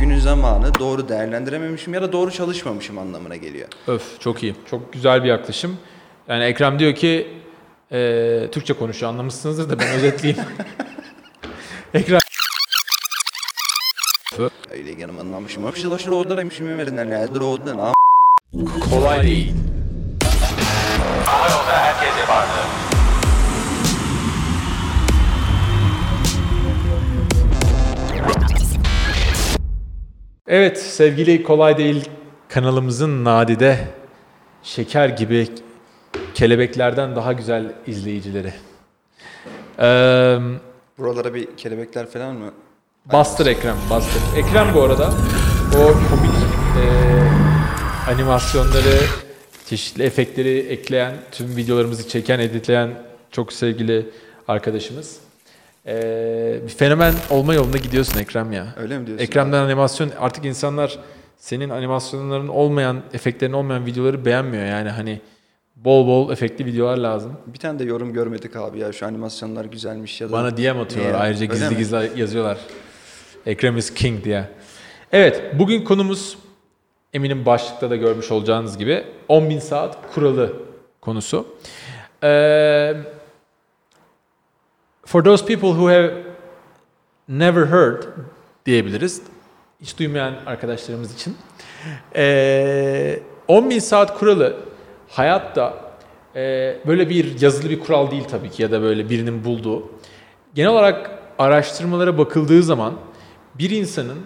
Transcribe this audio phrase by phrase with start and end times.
[0.00, 3.68] günün zamanı doğru değerlendirememişim ya da doğru çalışmamışım anlamına geliyor.
[3.86, 4.54] Öf çok iyi.
[4.70, 5.76] Çok güzel bir yaklaşım.
[6.28, 7.28] Yani Ekrem diyor ki
[7.92, 10.44] e, Türkçe konuşuyor anlamışsınızdır da ben özetleyeyim.
[11.94, 12.20] Ekrem
[14.70, 15.64] Öyle yanım anlamışım.
[16.78, 17.92] Verinden nedir orada ne
[18.90, 19.54] kolay değil.
[30.52, 32.08] Evet sevgili Kolay Değil
[32.48, 33.78] kanalımızın nadide
[34.62, 35.48] şeker gibi
[36.34, 38.52] kelebeklerden daha güzel izleyicileri.
[39.78, 40.38] Ee,
[40.98, 42.50] Buralara bir kelebekler falan mı?
[43.12, 44.22] bastır Ekrem, bastır.
[44.38, 45.10] Ekrem bu arada
[45.74, 46.34] o komik
[46.78, 46.84] e,
[48.12, 48.98] animasyonları,
[49.66, 52.90] çeşitli efektleri ekleyen, tüm videolarımızı çeken, editleyen
[53.30, 54.10] çok sevgili
[54.48, 55.29] arkadaşımız.
[55.86, 58.66] Ee, bir fenomen olma yolunda gidiyorsun Ekrem ya.
[58.76, 59.24] Öyle mi diyorsun?
[59.24, 60.98] Ekrem'den animasyon artık insanlar
[61.36, 65.20] senin animasyonların olmayan, efektlerin olmayan videoları beğenmiyor yani hani
[65.76, 67.32] bol bol efektli videolar lazım.
[67.46, 70.32] Bir tane de yorum görmedik abi ya şu animasyonlar güzelmiş ya da.
[70.32, 71.12] Bana DM atıyorlar.
[71.12, 71.22] Niye?
[71.22, 71.76] Ayrıca Öyle gizli mi?
[71.76, 72.58] gizli yazıyorlar.
[73.46, 74.48] Ekrem is king diye.
[75.12, 76.38] Evet, bugün konumuz
[77.14, 80.52] eminim başlıkta da görmüş olacağınız gibi 10.000 saat kuralı
[81.00, 81.46] konusu.
[82.24, 82.94] Ee,
[85.10, 86.12] for those people who have
[87.28, 88.02] never heard
[88.66, 89.22] diyebiliriz.
[89.80, 91.36] Hiç duymayan arkadaşlarımız için.
[92.16, 94.56] Ee, 10.000 saat kuralı
[95.08, 95.92] hayatta
[96.36, 99.90] e, böyle bir yazılı bir kural değil tabii ki ya da böyle birinin bulduğu.
[100.54, 102.94] Genel olarak araştırmalara bakıldığı zaman
[103.54, 104.18] bir insanın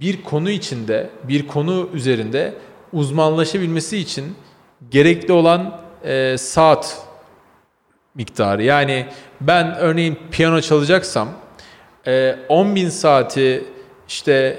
[0.00, 2.54] bir konu içinde, bir konu üzerinde
[2.92, 4.34] uzmanlaşabilmesi için
[4.90, 7.07] gerekli olan e, saat
[8.18, 8.62] miktarı.
[8.62, 9.06] Yani
[9.40, 11.28] ben örneğin piyano çalacaksam
[12.06, 12.10] e,
[12.48, 13.64] 10.000 saati
[14.08, 14.58] işte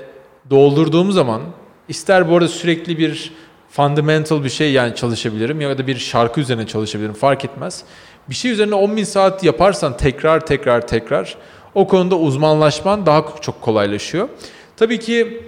[0.49, 1.41] doldurduğum zaman
[1.87, 3.33] ister bu arada sürekli bir
[3.69, 7.83] fundamental bir şey yani çalışabilirim ya da bir şarkı üzerine çalışabilirim fark etmez.
[8.29, 11.37] Bir şey üzerine 10.000 saat yaparsan tekrar tekrar tekrar
[11.75, 14.29] o konuda uzmanlaşman daha çok kolaylaşıyor.
[14.77, 15.43] Tabii ki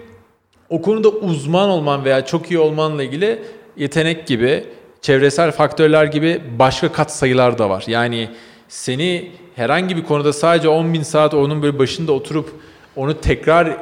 [0.69, 3.44] o konuda uzman olman veya çok iyi olmanla ilgili
[3.78, 4.66] yetenek gibi,
[5.01, 7.84] çevresel faktörler gibi başka kat sayılar da var.
[7.88, 8.29] Yani
[8.67, 12.50] seni herhangi bir konuda sadece 10 bin saat onun böyle başında oturup
[12.95, 13.78] onu tekrar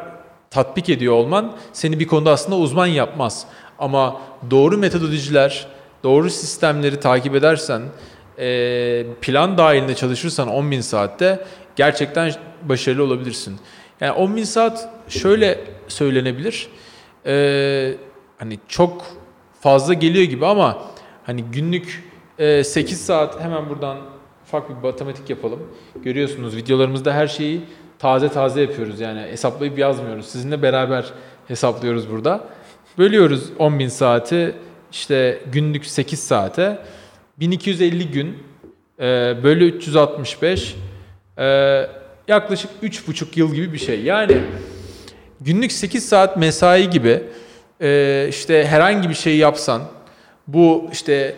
[0.51, 3.45] tatbik ediyor olman seni bir konuda aslında uzman yapmaz.
[3.79, 4.21] Ama
[4.51, 5.67] doğru metodolojiler,
[6.03, 7.81] doğru sistemleri takip edersen,
[8.39, 13.59] e, plan dahilinde çalışırsan 10 bin saatte gerçekten başarılı olabilirsin.
[14.01, 16.67] Yani 10 bin saat şöyle söylenebilir.
[17.25, 17.93] Ee,
[18.37, 19.05] hani çok
[19.61, 20.77] fazla geliyor gibi ama
[21.29, 22.03] hani günlük
[22.39, 23.97] e, 8 saat hemen buradan
[24.43, 25.59] ufak bir matematik yapalım.
[26.03, 27.61] Görüyorsunuz videolarımızda her şeyi
[27.99, 28.99] taze taze yapıyoruz.
[28.99, 30.25] Yani hesaplayıp yazmıyoruz.
[30.25, 31.05] Sizinle beraber
[31.47, 32.47] hesaplıyoruz burada.
[32.97, 34.55] Bölüyoruz 10 bin saati
[34.91, 36.79] işte günlük 8 saate
[37.39, 38.37] 1250 gün
[38.99, 39.03] e,
[39.43, 40.75] bölü 365
[41.37, 41.87] e,
[42.27, 44.01] yaklaşık 3,5 yıl gibi bir şey.
[44.01, 44.37] Yani
[45.41, 47.23] günlük 8 saat mesai gibi
[47.81, 49.81] e, işte herhangi bir şey yapsan
[50.53, 51.35] bu işte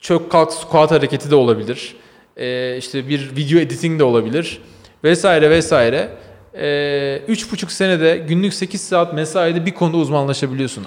[0.00, 1.96] çök kalk squat hareketi de olabilir.
[2.36, 4.60] E, işte bir video editing de olabilir.
[5.04, 6.08] Vesaire vesaire.
[6.54, 10.86] E, üç buçuk senede günlük 8 saat mesaide bir konuda uzmanlaşabiliyorsun.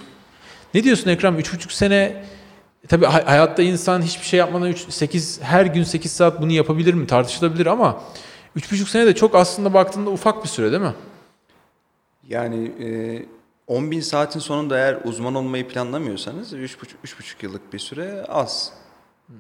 [0.74, 1.40] Ne diyorsun Ekrem?
[1.40, 2.24] 3,5 sene
[2.88, 6.94] tabii hay- hayatta insan hiçbir şey yapmadan 3, 8 her gün 8 saat bunu yapabilir
[6.94, 7.08] mi?
[7.08, 8.02] Tartışılabilir ama
[8.58, 10.94] 3,5 sene de çok aslında baktığında ufak bir süre değil mi?
[12.30, 12.88] Yani e,
[13.68, 16.76] 10 bin saatin sonunda eğer uzman olmayı planlamıyorsanız 3,5
[17.06, 18.74] 3,5 yıllık bir süre az.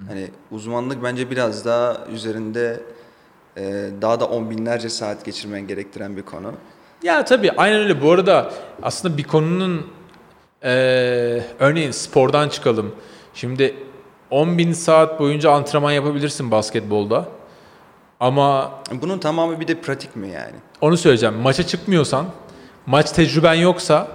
[0.08, 2.82] Hani uzmanlık bence biraz daha üzerinde
[3.58, 6.54] e, daha da on binlerce saat geçirmen gerektiren bir konu.
[7.04, 8.02] Ya tabii aynen öyle.
[8.02, 8.54] Bu arada
[8.84, 9.88] aslında bir konunun
[10.64, 12.96] eee, örneğin spordan çıkalım.
[13.34, 13.76] Şimdi
[14.32, 17.26] 10 bin saat boyunca antrenman yapabilirsin basketbolda.
[18.20, 20.56] Ama Bunun tamamı bir de pratik mi yani?
[20.82, 21.36] onu söyleyeceğim.
[21.36, 22.26] Maça çıkmıyorsan,
[22.86, 24.08] maç tecrüben yoksa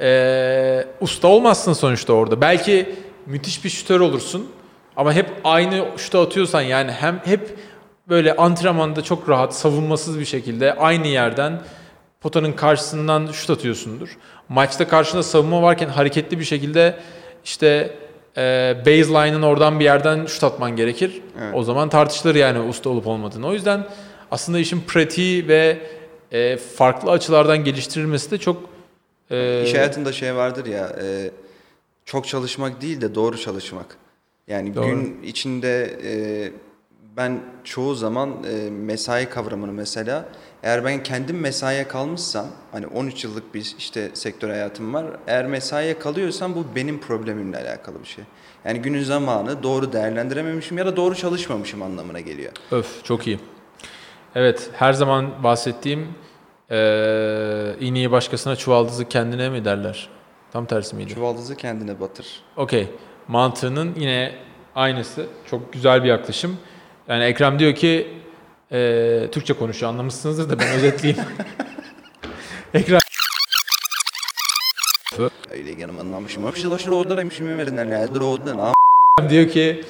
[0.00, 2.40] eee, usta olmazsın sonuçta orada.
[2.40, 2.94] Belki
[3.26, 4.50] müthiş bir şütör olursun.
[4.96, 7.56] Ama hep aynı şutu atıyorsan yani hem hep
[8.08, 11.60] böyle antrenmanda çok rahat, savunmasız bir şekilde aynı yerden
[12.20, 14.08] potanın karşısından şut atıyorsundur.
[14.48, 16.96] Maçta karşında savunma varken hareketli bir şekilde
[17.44, 17.94] işte
[18.36, 21.20] e, baseline'ın oradan bir yerden şut atman gerekir.
[21.42, 21.54] Evet.
[21.54, 23.46] O zaman tartışılır yani usta olup olmadığını.
[23.46, 23.86] O yüzden
[24.30, 25.78] aslında işin pratiği ve
[26.32, 28.62] e, farklı açılardan geliştirilmesi de çok
[29.30, 31.30] e, İş hayatında şey vardır ya, e,
[32.04, 33.96] çok çalışmak değil de doğru çalışmak.
[34.48, 34.84] Yani Doğru.
[34.84, 36.12] gün içinde e,
[37.16, 40.28] ben çoğu zaman e, mesai kavramını mesela
[40.62, 45.06] eğer ben kendim mesaiye kalmışsam hani 13 yıllık bir işte sektör hayatım var.
[45.26, 48.24] Eğer mesaiye kalıyorsam bu benim problemimle alakalı bir şey.
[48.64, 52.52] Yani günün zamanı doğru değerlendirememişim ya da doğru çalışmamışım anlamına geliyor.
[52.70, 53.38] Öf çok iyi.
[54.34, 56.08] Evet her zaman bahsettiğim
[56.70, 60.08] eee iğneyi başkasına çuvaldızı kendine mi derler?
[60.52, 61.14] Tam tersi miydi?
[61.14, 62.26] Çuvaldızı kendine batır.
[62.56, 62.88] Okey.
[63.28, 64.34] Mantığının yine
[64.74, 65.26] aynısı.
[65.50, 66.58] Çok güzel bir yaklaşım.
[67.08, 68.08] Yani Ekrem diyor ki
[68.70, 71.24] eee, Türkçe konuşuyor anlamışsınızdır da ben özetleyeyim.
[72.74, 73.00] Ekrem
[75.50, 76.46] Öyle yanım anlamışım.
[76.46, 78.72] Bir şey dolaşır orada da şimdi verenler nedir orada
[79.20, 79.84] ne diyor ki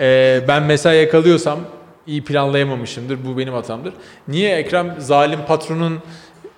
[0.00, 1.60] eee, ben mesai yakalıyorsam
[2.06, 3.18] iyi planlayamamışımdır.
[3.26, 3.94] Bu benim hatamdır.
[4.28, 5.98] Niye Ekrem zalim patronun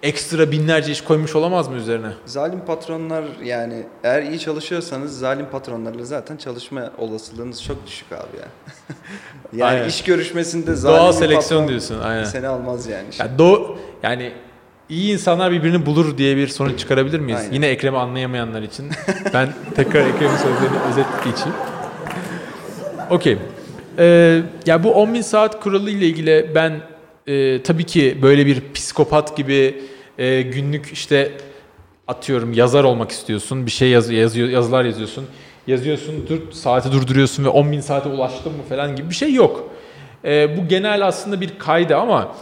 [0.03, 2.09] ekstra binlerce iş koymuş olamaz mı üzerine?
[2.27, 8.49] Zalim patronlar yani eğer iyi çalışıyorsanız zalim patronlarla zaten çalışma olasılığınız çok düşük abi ya.
[9.67, 9.89] yani Aynen.
[9.89, 12.01] iş görüşmesinde zalim Doğal seleksiyon diyorsun.
[12.01, 12.25] Aynen.
[12.25, 13.07] Seni almaz yani.
[13.19, 14.33] Yani, do yani
[14.89, 17.41] iyi insanlar birbirini bulur diye bir sonuç çıkarabilir miyiz?
[17.41, 17.53] Aynen.
[17.53, 18.91] Yine Ekrem'i anlayamayanlar için.
[19.35, 21.57] Ben tekrar Ekrem'in sözlerini özet geçeyim.
[23.11, 23.39] Okey.
[23.99, 26.81] Ee, ya bu 10.000 saat kuralı ile ilgili ben
[27.27, 29.83] e, tabii ki böyle bir psikopat gibi
[30.19, 31.33] e, günlük işte
[32.09, 33.67] atıyorum yazar olmak istiyorsun.
[33.67, 35.27] Bir şey yaz, yazıyor, yazılar yazıyorsun.
[35.67, 39.71] Yazıyorsun, dur, saati durduruyorsun ve 10.000 saate ulaştın mı falan gibi bir şey yok.
[40.25, 42.35] E, bu genel aslında bir kaydı ama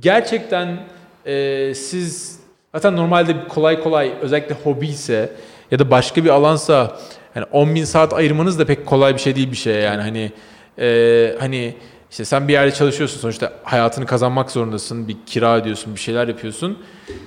[0.00, 0.78] gerçekten
[1.26, 2.40] e, siz
[2.74, 5.32] zaten normalde kolay kolay özellikle hobi ise
[5.70, 6.96] ya da başka bir alansa
[7.34, 10.32] yani 10.000 saat ayırmanız da pek kolay bir şey değil bir şey yani hani
[10.78, 11.74] e, hani
[12.10, 16.78] işte sen bir yerde çalışıyorsun sonuçta hayatını kazanmak zorundasın bir kira ödüyorsun bir şeyler yapıyorsun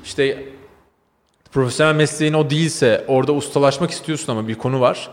[0.03, 0.43] işte
[1.51, 5.09] profesyonel mesleğin o değilse orada ustalaşmak istiyorsun ama bir konu var.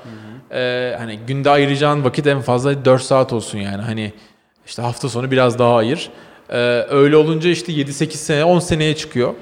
[0.52, 3.82] Ee, hani günde ayıracağın vakit en fazla 4 saat olsun yani.
[3.82, 4.12] Hani
[4.66, 6.10] işte hafta sonu biraz daha ayır.
[6.50, 6.56] Ee,
[6.90, 9.34] öyle olunca işte 7-8 sene 10 seneye çıkıyor.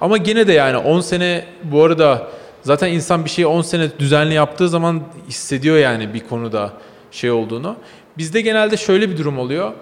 [0.00, 2.28] Ama gene de yani 10 sene bu arada
[2.62, 6.72] zaten insan bir şeyi 10 sene düzenli yaptığı zaman hissediyor yani bir konuda
[7.10, 7.76] şey olduğunu.
[8.18, 9.72] Bizde genelde şöyle bir durum oluyor.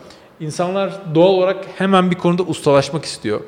[0.41, 3.41] İnsanlar doğal olarak hemen bir konuda ustalaşmak istiyor.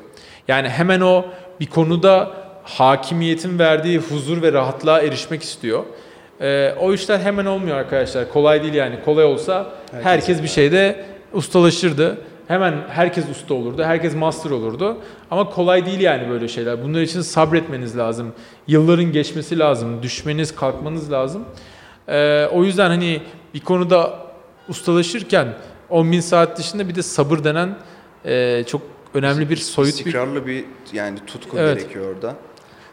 [0.47, 1.25] Yani hemen o
[1.59, 2.31] bir konuda
[2.63, 5.83] hakimiyetin verdiği huzur ve rahatlığa erişmek istiyor.
[6.41, 8.29] Ee, o işler hemen olmuyor arkadaşlar.
[8.29, 8.95] Kolay değil yani.
[9.05, 12.17] Kolay olsa herkes, Herkes bir şeyde ustalaşırdı.
[12.47, 13.83] Hemen herkes usta olurdu.
[13.83, 14.97] Herkes master olurdu.
[15.31, 16.83] Ama kolay değil yani böyle şeyler.
[16.83, 18.33] Bunlar için sabretmeniz lazım.
[18.67, 20.03] Yılların geçmesi lazım.
[20.03, 21.45] Düşmeniz, kalkmanız lazım.
[22.07, 23.21] Ee, o yüzden hani
[23.53, 24.24] bir konuda
[24.69, 25.53] ustalaşırken
[25.89, 27.77] 10.000 saat dışında bir de sabır denen
[28.25, 28.81] e, çok
[29.13, 29.97] önemli bir soyut bir...
[29.97, 31.79] İstikrarlı bir yani tutku Evet.
[31.79, 32.35] gerekiyor orada.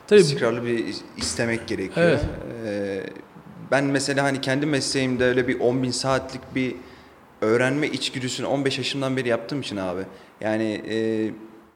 [0.07, 0.85] Tabii İstikrarlı bir
[1.17, 2.07] istemek gerekiyor.
[2.07, 2.25] Evet.
[2.67, 3.03] Ee,
[3.71, 6.75] ben mesela hani kendi mesleğimde öyle bir 10 bin saatlik bir
[7.41, 10.03] öğrenme içgüdüsünü 15 yaşımdan beri yaptığım için abi.
[10.41, 10.97] Yani e,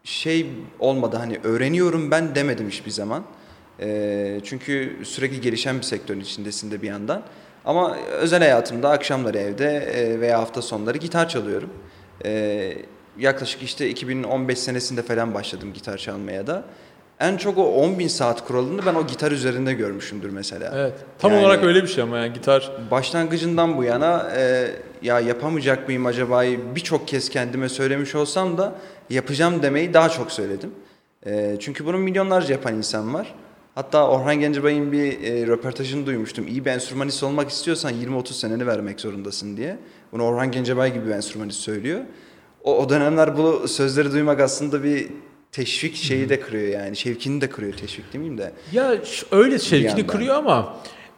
[0.04, 0.46] şey
[0.78, 3.25] olmadı hani öğreniyorum ben demedim hiçbir zaman.
[3.81, 7.22] E, çünkü sürekli gelişen bir sektörün içindesin de bir yandan.
[7.66, 11.70] Ama özel hayatımda akşamları evde e, veya hafta sonları gitar çalıyorum.
[12.24, 12.72] E,
[13.18, 16.64] yaklaşık işte 2015 senesinde falan başladım gitar çalmaya da.
[17.20, 20.72] En çok o 10 bin saat kuralını ben o gitar üzerinde görmüşümdür mesela.
[20.76, 20.92] Evet.
[21.18, 22.72] Tam Yani- olarak öyle bir şey ama yani gitar.
[22.90, 24.70] Başlangıcından bu yana e,
[25.02, 28.72] ya yapamayacak mıyım acaba'yı birçok kez kendime söylemiş olsam da
[29.10, 30.70] yapacağım demeyi daha çok söyledim.
[31.26, 33.34] E, çünkü bunu milyonlarca yapan insan var.
[33.76, 36.47] Hatta Orhan Gencebay'ın bir e, röportajını duymuştum.
[36.49, 39.78] İyi bir enstrümanist olmak istiyorsan 20-30 seneni vermek zorundasın diye.
[40.12, 42.00] Bunu Orhan Gencebay gibi bir enstrümanist söylüyor.
[42.64, 45.09] O, o dönemler bu sözleri duymak aslında bir
[45.52, 46.97] teşvik şeyi de kırıyor yani.
[46.97, 48.52] Şevkini de kırıyor teşvik demeyeyim de.
[48.73, 48.95] Ya
[49.33, 50.76] öyle şevkini kırıyor ama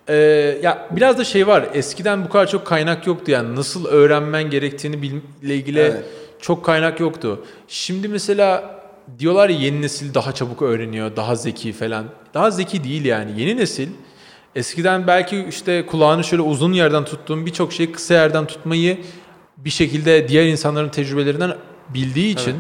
[0.09, 0.15] e,
[0.63, 1.69] ya biraz da şey var.
[1.75, 5.07] Eskiden bu kadar çok kaynak yoktu yani nasıl öğrenmen gerektiğini
[5.43, 6.05] ile ilgili Evet.
[6.41, 7.45] çok kaynak yoktu.
[7.69, 8.78] Şimdi mesela
[9.19, 12.05] diyorlar ya yeni nesil daha çabuk öğreniyor, daha zeki falan.
[12.35, 13.41] Daha zeki değil yani.
[13.41, 13.89] Yeni nesil
[14.55, 18.99] eskiden belki işte kulağını şöyle uzun yerden tuttuğun birçok şeyi kısa yerden tutmayı
[19.57, 21.57] bir şekilde diğer insanların tecrübelerinden
[21.89, 22.57] bildiği için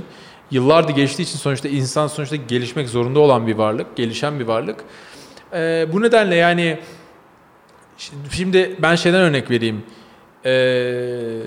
[0.51, 4.85] yıllardır geçtiği için sonuçta insan sonuçta gelişmek zorunda olan bir varlık, gelişen bir varlık.
[5.53, 6.79] Ee, bu nedenle yani
[8.31, 9.83] şimdi, ben şeyden örnek vereyim.
[10.45, 11.41] Ee,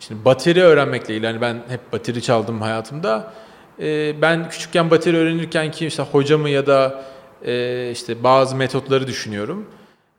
[0.00, 3.34] şimdi bateri öğrenmekle ilgili yani ben hep bateri çaldım hayatımda.
[3.80, 7.04] Ee, ben küçükken bateri öğrenirken ki işte hocamı ya da
[7.46, 9.66] e, işte bazı metotları düşünüyorum.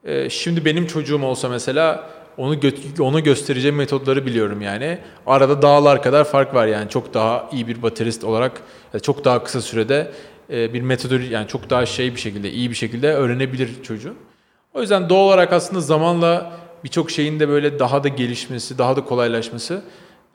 [0.06, 4.98] Ee, şimdi benim çocuğum olsa mesela onu gö- ona göstereceğim metotları biliyorum yani.
[5.26, 6.90] Arada dağlar kadar fark var yani.
[6.90, 8.62] Çok daha iyi bir baterist olarak
[8.94, 10.12] e, çok daha kısa sürede
[10.50, 14.16] e, bir metodoloji yani çok daha şey bir şekilde iyi bir şekilde öğrenebilir çocuğun.
[14.74, 16.52] O yüzden doğal olarak aslında zamanla
[16.84, 19.82] birçok şeyin de böyle daha da gelişmesi, daha da kolaylaşması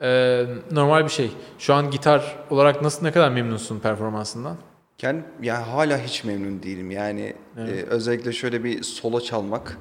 [0.01, 1.31] Ee, normal bir şey.
[1.59, 4.55] Şu an gitar olarak nasıl ne kadar memnunsun performansından?
[4.97, 6.91] Kendi, yani hala hiç memnun değilim.
[6.91, 7.69] Yani Evet.
[7.69, 9.77] e, özellikle şöyle bir solo çalmak,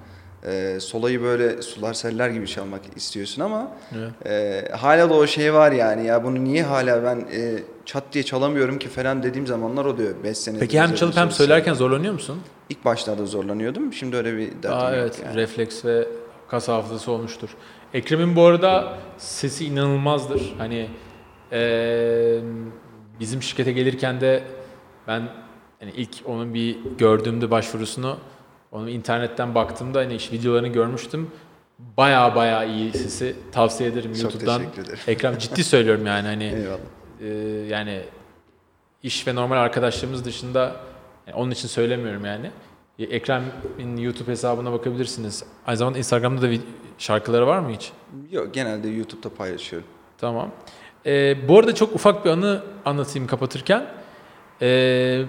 [0.46, 4.26] e, solayı böyle sular seller gibi çalmak istiyorsun ama Evet.
[4.26, 8.24] e, hala da o şey var yani ya bunu niye hala ben e, çat diye
[8.24, 10.58] çalamıyorum ki falan dediğim zamanlar oluyor 5 sene.
[10.58, 12.40] Peki hem çalıp hem söylerken zorlanıyor musun?
[12.68, 13.92] İlk başlarda zorlanıyordum.
[13.92, 15.36] Şimdi öyle bir derdim Aa, yok evet, yani.
[15.36, 16.08] refleks ve
[16.48, 17.48] kas hafızası olmuştur.
[17.94, 20.54] Ekrem'in bu arada sesi inanılmazdır.
[20.58, 20.88] Hani
[21.52, 22.40] eee,
[23.20, 24.42] bizim şirkete gelirken de
[25.08, 25.28] ben
[25.80, 28.16] hani ilk onun bir gördüğümde başvurusunu
[28.72, 31.30] onun internetten baktığımda hani işte videolarını görmüştüm.
[31.96, 34.58] Baya baya iyi sesi tavsiye ederim Çok YouTube'dan.
[34.60, 34.98] teşekkür ederim.
[35.06, 36.54] Ekrem ciddi söylüyorum yani hani
[37.20, 37.26] e,
[37.68, 38.00] yani
[39.02, 40.76] iş ve normal arkadaşlarımız dışında
[41.26, 42.50] yani onun için söylemiyorum yani.
[42.98, 45.44] E, Ekrem'in YouTube hesabına bakabilirsiniz.
[45.66, 46.54] Aynı zamanda Instagram'da da
[46.98, 47.92] şarkıları var mı hiç?
[48.30, 49.88] Yok genelde YouTube'da paylaşıyorum.
[50.18, 50.50] Tamam.
[51.06, 53.86] E, bu arada çok ufak bir anı anlatayım kapatırken.
[54.62, 55.24] E,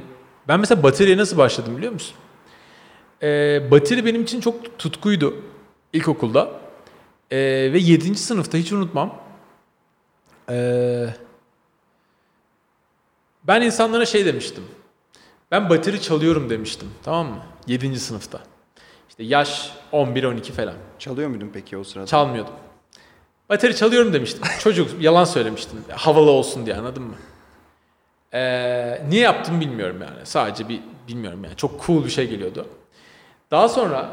[0.47, 2.15] ben mesela bataryaya nasıl başladım biliyor musun?
[3.23, 5.35] E, bateri benim için çok tutkuydu
[5.93, 6.51] ilkokulda.
[7.31, 7.37] E,
[7.73, 8.15] ve 7.
[8.15, 9.19] sınıfta hiç unutmam.
[10.49, 11.07] E,
[13.43, 14.63] ben insanlara şey demiştim.
[15.51, 16.87] Ben bateri çalıyorum demiştim.
[17.03, 17.37] Tamam mı?
[17.67, 17.99] 7.
[17.99, 18.39] sınıfta.
[19.09, 20.73] İşte yaş 11-12 falan.
[20.99, 22.05] Çalıyor muydun peki o sırada?
[22.05, 22.53] Çalmıyordum.
[23.49, 24.41] Bateri çalıyorum demiştim.
[24.59, 25.83] Çocuk yalan söylemiştim.
[25.91, 27.15] Havalı olsun diye anladın mı?
[28.33, 30.25] Ee, niye yaptım bilmiyorum yani.
[30.25, 31.55] Sadece bir bilmiyorum yani.
[31.55, 32.67] Çok cool bir şey geliyordu.
[33.51, 34.09] Daha sonra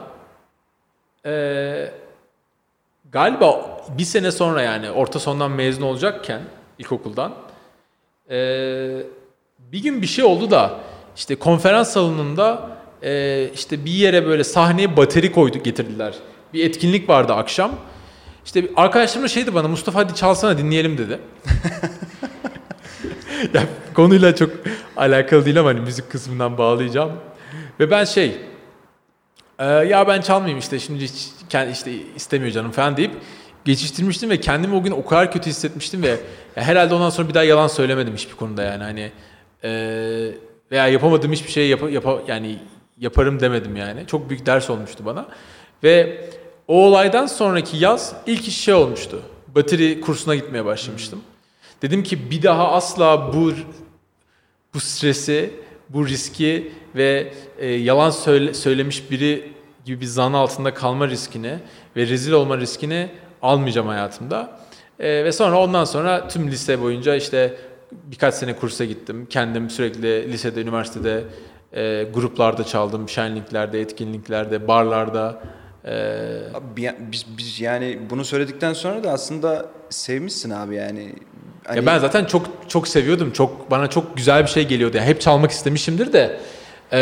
[1.27, 1.93] ee,
[3.13, 6.43] galiba bir sene sonra yani orta sondan mezun olacakken
[6.79, 7.35] ilkokuldan
[8.31, 9.03] ee,
[9.59, 10.81] bir gün bir şey oldu da
[11.17, 12.71] işte konferans salonunda
[13.05, 16.15] ee, işte bir yere böyle sahneye bateri koydu getirdiler.
[16.53, 17.73] Bir etkinlik vardı akşam.
[18.45, 21.19] İşte arkadaşlarım da şeydi bana Mustafa hadi çalsana dinleyelim dedi.
[23.55, 23.63] ya,
[23.95, 24.51] konuyla çok
[24.97, 27.13] alakalı değil ama hani müzik kısmından bağlayacağım.
[27.81, 28.37] Ve ben şey
[29.59, 33.13] e, ya ben çalmayayım işte şimdi hiç, kendi işte istemiyor canım falan deyip
[33.65, 36.17] geçiştirmiştim ve kendimi o gün o kadar kötü hissetmiştim ve
[36.55, 39.13] herhalde ondan sonra bir daha yalan söylemedim hiçbir konuda yani hani
[39.65, 39.71] e,
[40.71, 42.59] veya yapamadığım hiçbir şey yap, yapa, yani
[42.99, 44.07] yaparım demedim yani.
[44.07, 45.27] Çok büyük ders olmuştu bana.
[45.83, 46.25] Ve
[46.69, 49.23] o olaydan sonraki yaz ilk iş şey olmuştu.
[49.55, 51.21] Bateri kursuna gitmeye başlamıştım.
[51.83, 53.53] Dedim ki bir daha asla bu
[54.75, 55.51] bu stresi,
[55.89, 59.53] bu riski ve e, yalan söyle, söylemiş biri
[59.85, 61.59] gibi bir zan altında kalma riskini
[61.97, 63.09] ve rezil olma riskini
[63.43, 64.61] almayacağım hayatımda.
[64.99, 67.57] E, ve sonra ondan sonra tüm lise boyunca işte
[67.93, 69.27] birkaç sene kursa gittim.
[69.31, 71.25] Kendim sürekli lisede, üniversitede
[71.77, 75.41] e, gruplarda çaldım, şenliklerde, etkinliklerde, barlarda.
[75.85, 75.93] E,
[76.55, 81.13] Abi biz, biz yani bunu söyledikten sonra da aslında sevmişsin abi yani.
[81.65, 83.31] Hani Ya ben zaten çok çok seviyordum.
[83.33, 84.97] Çok bana çok güzel bir şey geliyordu.
[84.97, 86.41] Yani hep çalmak istemişimdir de.
[86.93, 86.99] Ee,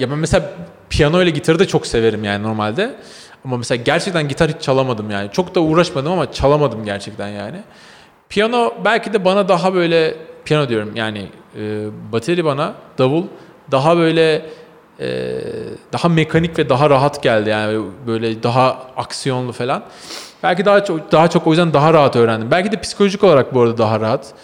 [0.00, 0.50] ya ben mesela
[0.90, 2.94] piyano ile gitarı da çok severim yani normalde.
[3.44, 5.30] Ama mesela gerçekten gitar hiç çalamadım yani.
[5.32, 7.60] Çok da uğraşmadım ama çalamadım gerçekten yani.
[8.28, 10.14] Piyano belki de bana daha böyle
[10.44, 11.28] piyano diyorum yani
[11.58, 13.24] e, bateri bana davul
[13.70, 14.46] daha böyle
[15.00, 15.38] e,
[15.92, 19.82] daha mekanik ve daha rahat geldi yani böyle daha aksiyonlu falan.
[20.42, 22.50] Belki daha çok daha çok o yüzden daha rahat öğrendim.
[22.50, 24.34] Belki de psikolojik olarak bu arada daha rahat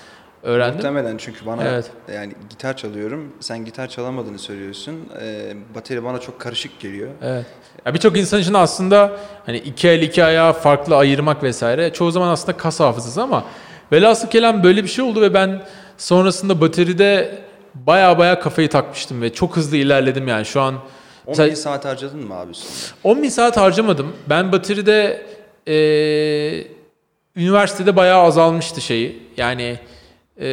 [0.42, 0.74] öğrendim.
[0.76, 1.90] Muhtemelen çünkü bana Evet.
[2.14, 3.32] yani gitar çalıyorum.
[3.40, 4.94] Sen gitar çalamadığını söylüyorsun.
[5.20, 7.08] Ee, bateri bana çok karışık geliyor.
[7.22, 7.46] Evet.
[7.86, 9.12] Ya birçok insan için aslında
[9.46, 13.44] hani iki el iki ayağı farklı ayırmak vesaire çoğu zaman aslında kas hafızası ama
[13.92, 15.62] velhasıl kelam böyle bir şey oldu ve ben
[15.98, 17.38] sonrasında bateride
[17.74, 20.80] baya baya kafayı takmıştım ve çok hızlı ilerledim yani şu an 10
[21.26, 22.74] Mesela- bin saat harcadın mı abi üstünde?
[23.04, 24.12] 10 bin saat harcamadım.
[24.28, 25.26] Ben bateride
[25.66, 26.66] eee
[27.36, 29.22] üniversitede bayağı azalmıştı şeyi.
[29.36, 29.78] Yani
[30.40, 30.46] eee,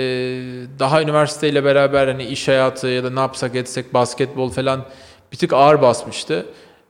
[0.80, 4.86] daha üniversiteyle beraber hani iş hayatı ya da ne yapsak etsek basketbol falan
[5.32, 6.46] bir tık ağır basmıştı.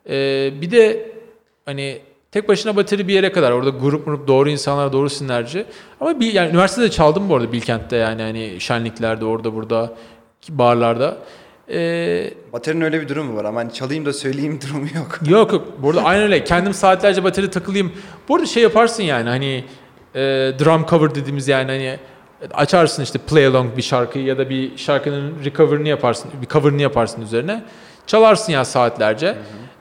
[0.09, 1.11] Eee, bir de
[1.65, 1.99] hani
[2.31, 5.65] tek başına bateri bir yere kadar orada grup grup doğru insanlar doğru sinerji.
[6.01, 9.93] Ama bir yani üniversitede çaldım bu arada Bilkent'te yani hani şenliklerde orada burada
[10.49, 11.17] barlarda.
[11.69, 15.19] Eee Baterinin öyle bir durumu var ama hani çalayım da söyleyeyim durumu yok.
[15.27, 15.67] Yok yok.
[15.83, 16.43] Burada aynen öyle.
[16.43, 17.91] Kendim saatlerce bateri takılayım.
[18.29, 19.63] Bu arada şey yaparsın yani hani
[20.15, 20.19] e,
[20.59, 21.97] drum cover dediğimiz yani hani
[22.53, 27.21] açarsın işte play along bir şarkıyı ya da bir şarkının recover'ını yaparsın, bir cover'ını yaparsın
[27.21, 27.63] üzerine.
[28.07, 29.35] Çalarsın ya saatlerce.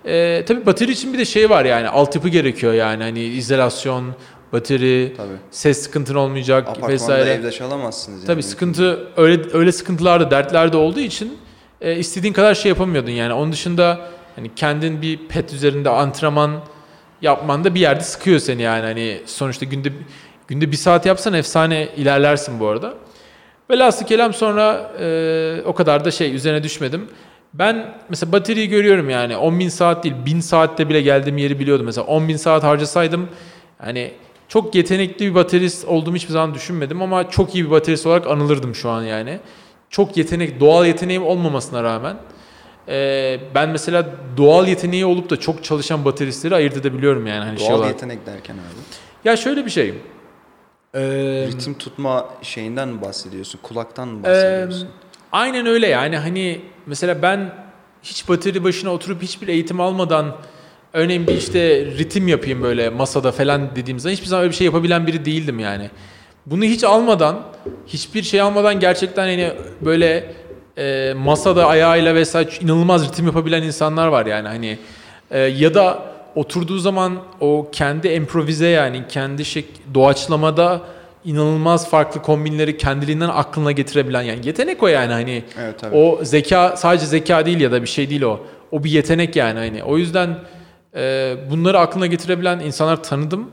[0.05, 4.05] E, tabii bateri için bir de şey var yani altyapı gerekiyor yani hani izolasyon,
[4.53, 5.29] bateri, Tabii.
[5.51, 7.31] ses sıkıntın olmayacak Apartmanda vesaire.
[7.31, 8.27] evde çalamazsınız yani.
[8.27, 11.39] Tabii sıkıntı öyle öyle sıkıntılar da dertler de olduğu için
[11.81, 13.33] e, istediğin kadar şey yapamıyordun yani.
[13.33, 14.01] Onun dışında
[14.37, 16.53] hani kendin bir pet üzerinde antrenman
[17.23, 18.83] yapman da bir yerde sıkıyor seni yani.
[18.83, 19.93] Hani sonuçta günde
[20.49, 22.95] Günde bir saat yapsan efsane ilerlersin bu arada.
[23.71, 27.09] Velhasıl kelam sonra e, o kadar da şey üzerine düşmedim.
[27.55, 31.87] Ben mesela bataryayı görüyorum yani 10.000 saat değil 1000 saatte bile geldiğim yeri biliyordum.
[31.87, 33.29] Mesela 10.000 saat harcasaydım
[33.87, 34.13] yani
[34.49, 38.75] çok yetenekli bir baterist olduğumu hiçbir zaman düşünmedim ama çok iyi bir baterist olarak anılırdım
[38.75, 39.41] şu an yani.
[39.91, 42.17] Çok yetenek, doğal yeteneğim olmamasına rağmen
[42.89, 47.45] e, ben mesela doğal yeteneği olup da çok çalışan bateristleri ayırt edebiliyorum yani.
[47.45, 47.93] Hani şey Doğal olarak.
[47.93, 48.81] yetenek derken abi.
[49.25, 49.95] Ya şöyle bir şey.
[50.95, 51.01] Ee,
[51.49, 53.61] Ritim tutma şeyinden mi bahsediyorsun?
[53.63, 54.89] Kulaktan mı bahsediyorsun?
[55.33, 57.55] Aynen öyle yani hani mesela ben
[58.03, 60.37] hiç bateri başına oturup hiçbir eğitim almadan
[60.99, 64.65] örneğin bir işte ritim yapayım böyle masada falan dediğim zaman hiçbir zaman öyle bir şey
[64.65, 65.91] yapabilen biri değildim yani.
[66.47, 67.41] Bunu hiç almadan,
[67.87, 70.33] hiçbir şey almadan gerçekten hani böyle
[70.79, 74.79] e, masada ayağıyla vesaire inanılmaz ritim yapabilen insanlar var yani hani
[75.31, 76.03] e, ya da
[76.35, 79.65] oturduğu zaman o kendi improvize yani kendi şey
[79.95, 80.81] doğaçlamada
[81.25, 85.97] inanılmaz farklı kombinleri kendiliğinden aklına getirebilen yani yetenek o yani hani Evet, tabii.
[85.97, 88.41] o zeka sadece zeka değil ya da bir şey değil o.
[88.73, 89.83] O bir yetenek yani hani.
[89.83, 90.37] O yüzden
[90.97, 93.51] e, bunları aklına getirebilen insanlar tanıdım.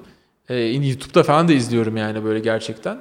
[0.49, 2.97] E, YouTube'da falan da izliyorum yani böyle gerçekten.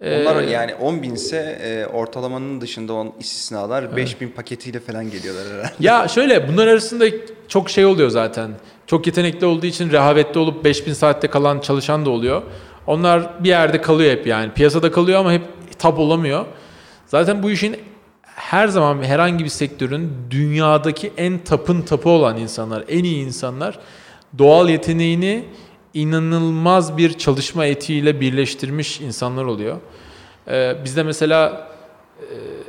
[0.00, 5.72] E, Onlar yani 10 binse e, ortalamanın dışında olan istisnalar 5000 paketiyle falan geliyorlar herhalde.
[5.80, 7.04] Ya şöyle bunlar arasında
[7.48, 8.50] çok şey oluyor zaten.
[8.86, 12.42] Çok yetenekli olduğu için rehavetli olup 5000 saatte kalan çalışan da oluyor.
[12.86, 14.52] Onlar bir yerde kalıyor hep yani.
[14.52, 15.42] Piyasada kalıyor ama hep
[15.78, 16.44] tap olamıyor.
[17.06, 17.76] Zaten bu işin
[18.38, 23.78] her zaman herhangi bir sektörün dünyadaki en tapın tapı olan insanlar, en iyi insanlar
[24.38, 25.44] doğal yeteneğini
[25.94, 29.76] inanılmaz bir çalışma etiğiyle birleştirmiş insanlar oluyor.
[30.48, 31.68] Ee, bizde mesela
[32.20, 32.24] e,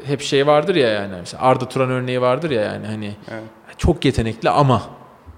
[0.09, 3.43] hep şey vardır ya yani mesela Arda Turan örneği vardır ya yani hani Evet.
[3.77, 4.81] çok yetenekli ama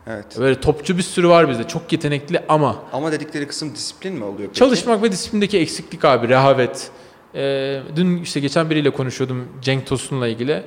[0.07, 0.25] Evet.
[0.39, 4.47] böyle topçu bir sürü var bizde çok yetenekli ama Ama dedikleri kısım disiplin mi oluyor
[4.49, 4.59] peki?
[4.59, 6.91] çalışmak ve disiplindeki eksiklik abi rehavet.
[7.35, 10.63] Ee, dün işte geçen biriyle konuşuyordum Cenk Tosun'la ilgili.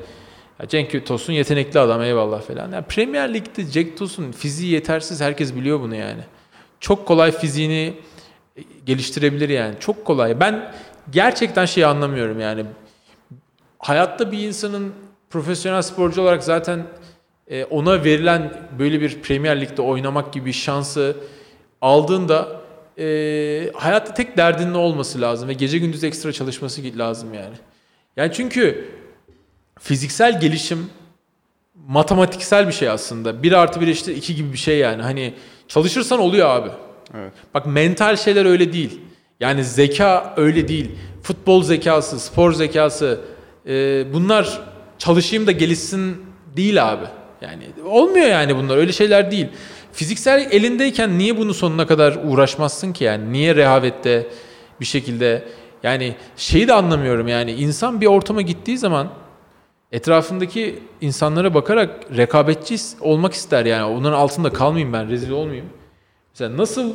[0.61, 2.73] Ya Cenk Tosun yetenekli adam eyvallah falan.
[2.73, 6.21] Ya Premier Lig'de Cenk Tosun fiziği yetersiz herkes biliyor bunu yani.
[6.81, 7.95] Çok kolay fiziğini
[8.87, 9.75] geliştirebilir yani.
[9.81, 10.41] Çok kolay.
[10.41, 10.73] Ben
[11.11, 12.65] gerçekten şeyi anlamıyorum yani.
[13.79, 14.93] Hayatta bir insanın
[15.31, 16.87] profesyonel sporcu olarak zaten
[17.49, 21.17] e, ona verilen böyle bir Premier Lig'de oynamak gibi bir şansı
[21.81, 22.64] aldığında
[22.99, 27.55] e, hayatta tek derdinin olması lazım ve gece gündüz ekstra çalışması lazım yani.
[28.17, 28.89] Yani çünkü
[29.81, 30.91] fiziksel gelişim
[31.87, 33.43] matematiksel bir şey aslında.
[33.43, 35.03] 1 artı 1 eşittir 2 gibi bir şey yani.
[35.03, 35.35] Hani
[35.69, 36.71] çalışırsan oluyor abi.
[37.15, 37.33] Evet.
[37.55, 39.01] Bak mental şeyler öyle değil.
[39.41, 40.91] Yani zeka öyle değil.
[41.23, 43.21] Futbol zekası, spor zekası
[43.67, 44.61] e, bunlar
[44.99, 46.17] çalışayım da gelişsin
[46.57, 47.05] değil abi.
[47.41, 49.49] Yani olmuyor yani bunlar öyle şeyler değil.
[49.95, 53.33] Fiziksel elindeyken niye bunu sonuna kadar uğraşmazsın ki yani?
[53.33, 54.27] Niye rehavette
[54.81, 55.45] bir şekilde
[55.83, 59.09] yani şeyi de anlamıyorum yani insan bir ortama gittiği zaman
[59.93, 63.85] etrafındaki insanlara bakarak rekabetçi olmak ister yani.
[63.85, 65.67] Onların altında kalmayayım ben, rezil olmayayım.
[66.33, 66.93] Mesela nasıl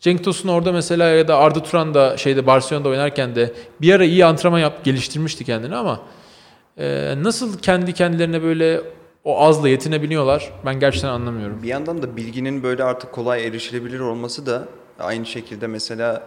[0.00, 4.04] Cenk Tosun orada mesela ya da Arda Turan da şeyde Barcelona'da oynarken de bir ara
[4.04, 6.00] iyi antrenman yap geliştirmişti kendini ama
[6.78, 8.80] e, nasıl kendi kendilerine böyle
[9.24, 11.62] o azla yetinebiliyorlar ben gerçekten anlamıyorum.
[11.62, 16.22] Bir yandan da bilginin böyle artık kolay erişilebilir olması da aynı şekilde mesela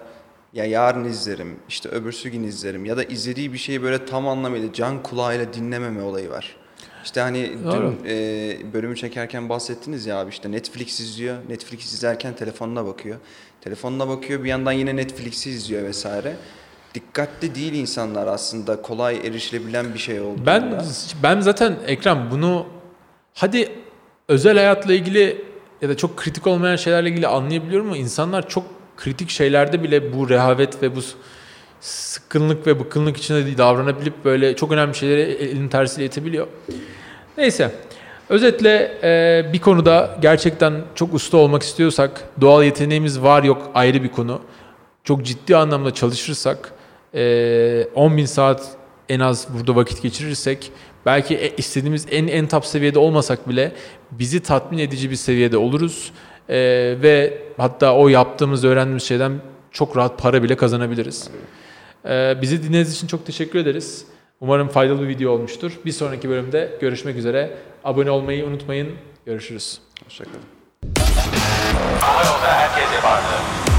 [0.53, 4.73] ya yarın izlerim, işte öbürsü gün izlerim ya da izlediği bir şeyi böyle tam anlamıyla
[4.73, 6.55] can kulağıyla dinlememe olayı var.
[7.03, 7.93] İşte hani Doğru.
[8.03, 11.37] dün e, bölümü çekerken bahsettiniz ya abi işte Netflix izliyor.
[11.49, 13.17] Netflix izlerken telefonuna bakıyor.
[13.61, 16.35] Telefonuna bakıyor bir yandan yine Netflix'i izliyor vesaire.
[16.93, 20.45] Dikkatli değil insanlar aslında kolay erişilebilen bir şey olduğunda.
[20.45, 20.81] Ben
[21.23, 22.65] ben zaten Ekrem bunu
[23.33, 23.69] hadi
[24.27, 25.41] özel hayatla ilgili
[25.81, 28.63] ya da çok kritik olmayan şeylerle ilgili anlayabiliyorum ama insanlar çok
[28.97, 30.99] kritik şeylerde bile bu rehavet ve bu
[31.81, 36.47] sıkkınlık ve bıkkınlık içinde davranabilip böyle çok önemli şeyleri elin tersiyle itebiliyor.
[37.37, 37.71] Neyse.
[38.29, 44.11] Özetle e, bir konuda gerçekten çok usta olmak istiyorsak doğal yeteneğimiz var yok ayrı bir
[44.11, 44.41] konu.
[45.03, 46.73] Çok ciddi anlamda çalışırsak
[47.15, 48.67] e, 10 bin saat
[49.09, 50.71] en az burada vakit geçirirsek
[51.05, 53.71] belki e- istediğimiz en en top seviyede olmasak bile
[54.11, 56.11] bizi tatmin edici bir seviyede oluruz.
[56.49, 56.57] E,
[57.01, 59.31] ve hatta o yaptığımız öğrendiğimiz şeyden
[59.71, 61.29] çok rahat para bile kazanabiliriz.
[62.05, 64.05] E, bizi dinlediğiniz için çok teşekkür ederiz.
[64.41, 65.71] Umarım faydalı bir video olmuştur.
[65.85, 67.57] Bir sonraki bölümde görüşmek üzere.
[67.83, 68.91] Abone olmayı unutmayın.
[69.25, 69.79] Görüşürüz.
[70.05, 70.39] Hoşçakalın.
[71.99, 73.72] Hava yolda herkese vardı.